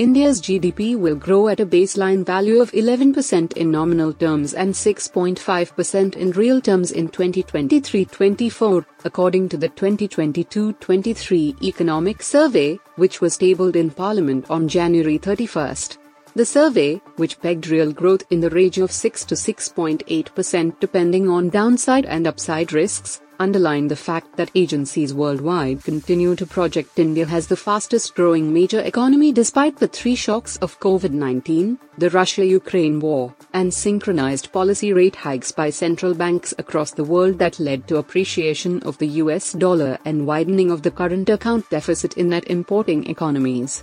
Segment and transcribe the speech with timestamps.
[0.00, 6.16] India's GDP will grow at a baseline value of 11% in nominal terms and 6.5%
[6.16, 13.90] in real terms in 2023-24, according to the 2022-23 Economic Survey, which was tabled in
[13.90, 15.98] Parliament on January 31st.
[16.34, 21.50] The survey, which pegged real growth in the range of 6 to 6.8% depending on
[21.50, 27.46] downside and upside risks, underlined the fact that agencies worldwide continue to project India as
[27.46, 33.00] the fastest growing major economy despite the three shocks of COVID 19, the Russia Ukraine
[33.00, 37.96] war, and synchronized policy rate hikes by central banks across the world that led to
[37.96, 43.08] appreciation of the US dollar and widening of the current account deficit in net importing
[43.08, 43.82] economies.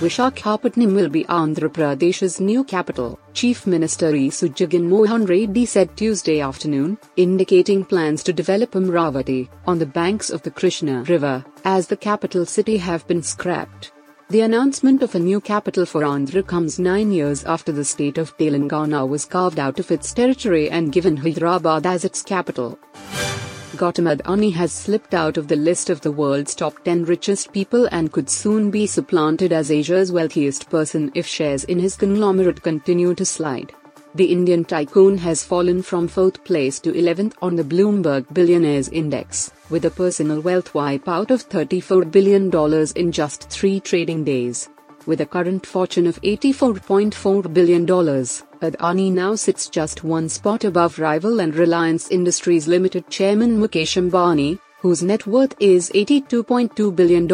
[0.00, 4.28] Vishakhapatnam will be Andhra Pradesh's new capital, Chief Minister E.
[4.28, 10.42] Sujagan Mohan Reddy said Tuesday afternoon, indicating plans to develop Amaravati, on the banks of
[10.42, 13.92] the Krishna River, as the capital city have been scrapped.
[14.28, 18.36] The announcement of a new capital for Andhra comes nine years after the state of
[18.38, 22.78] Telangana was carved out of its territory and given Hyderabad as its capital.
[23.72, 27.88] Gautam Adani has slipped out of the list of the world's top 10 richest people
[27.90, 33.14] and could soon be supplanted as Asia's wealthiest person if shares in his conglomerate continue
[33.14, 33.72] to slide.
[34.14, 39.52] The Indian tycoon has fallen from 4th place to 11th on the Bloomberg Billionaires Index,
[39.70, 42.50] with a personal wealth wipeout of $34 billion
[42.94, 44.68] in just three trading days.
[45.06, 47.86] With a current fortune of $84.4 billion,
[48.62, 54.60] Adani now sits just one spot above rival and Reliance Industries Limited chairman Mukesh Ambani,
[54.78, 57.26] whose net worth is $82.2 billion.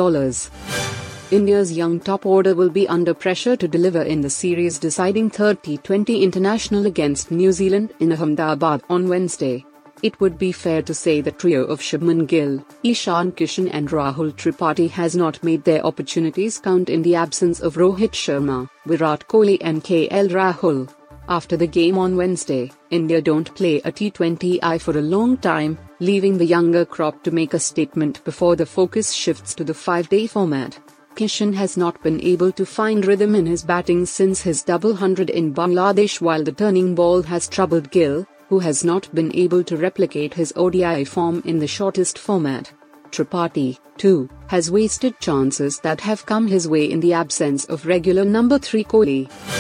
[1.31, 6.23] India's young top order will be under pressure to deliver in the series deciding T20
[6.23, 9.67] international against New Zealand in Ahmedabad on Wednesday.
[10.03, 14.33] It would be fair to say the trio of Shubman Gill, Ishan Kishan and Rahul
[14.33, 19.59] Tripathi has not made their opportunities count in the absence of Rohit Sharma, Virat Kohli
[19.61, 20.89] and KL Rahul.
[21.31, 26.39] After the game on Wednesday, India don't play a T20I for a long time, leaving
[26.39, 30.79] the younger crop to make a statement before the focus shifts to the five-day format.
[31.17, 35.29] Kishan has not been able to find rhythm in his batting since his double hundred
[35.29, 39.77] in Bangladesh while the turning ball has troubled Gill, who has not been able to
[39.77, 42.73] replicate his ODI form in the shortest format.
[43.11, 48.25] Tripathi, too, has wasted chances that have come his way in the absence of regular
[48.25, 49.58] number 3 Kohli.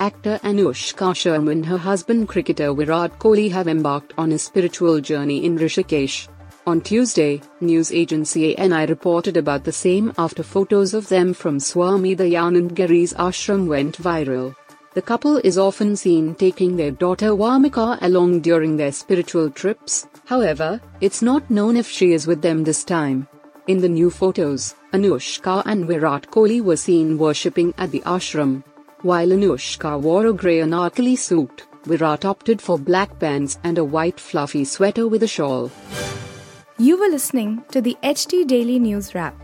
[0.00, 5.44] Actor Anushka Sharma and her husband cricketer Virat Kohli have embarked on a spiritual journey
[5.44, 6.28] in Rishikesh.
[6.66, 12.16] On Tuesday, news agency ANI reported about the same after photos of them from Swami
[12.16, 14.56] Dayanand Giri's ashram went viral.
[14.94, 20.80] The couple is often seen taking their daughter Vamika along during their spiritual trips, however,
[21.00, 23.28] it's not known if she is with them this time.
[23.68, 28.64] In the new photos, Anushka and Virat Kohli were seen worshipping at the ashram.
[29.04, 34.18] While Anushka wore a grey anarkali suit, Virat opted for black pants and a white
[34.18, 35.70] fluffy sweater with a shawl.
[36.78, 39.34] You were listening to the HT Daily News Wrap,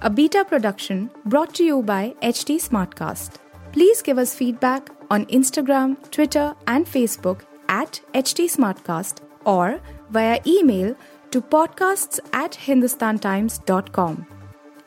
[0.00, 3.34] a beta production brought to you by HT Smartcast.
[3.72, 10.96] Please give us feedback on Instagram, Twitter, and Facebook at HT Smartcast or via email
[11.30, 14.26] to podcasts at hindustantimes.com.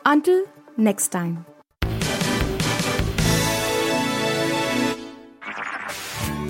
[0.06, 0.46] Until
[0.76, 1.46] next time.